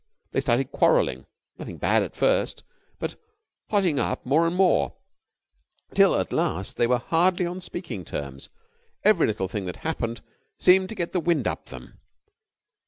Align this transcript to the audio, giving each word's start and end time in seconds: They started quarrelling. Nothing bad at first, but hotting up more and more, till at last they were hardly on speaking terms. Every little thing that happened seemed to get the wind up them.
They 0.31 0.41
started 0.41 0.71
quarrelling. 0.71 1.27
Nothing 1.59 1.77
bad 1.77 2.01
at 2.01 2.15
first, 2.15 2.63
but 2.97 3.17
hotting 3.71 3.99
up 3.99 4.25
more 4.25 4.47
and 4.47 4.55
more, 4.55 4.95
till 5.93 6.15
at 6.19 6.33
last 6.33 6.77
they 6.77 6.87
were 6.87 6.97
hardly 6.97 7.45
on 7.45 7.61
speaking 7.61 8.03
terms. 8.03 8.49
Every 9.03 9.27
little 9.27 9.47
thing 9.47 9.67
that 9.67 9.77
happened 9.85 10.23
seemed 10.57 10.89
to 10.89 10.95
get 10.95 11.11
the 11.13 11.19
wind 11.19 11.47
up 11.47 11.67
them. 11.67 11.99